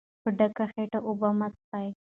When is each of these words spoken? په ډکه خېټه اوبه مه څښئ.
په 0.21 0.29
ډکه 0.37 0.65
خېټه 0.71 0.99
اوبه 1.07 1.29
مه 1.39 1.47
څښئ. 1.55 1.87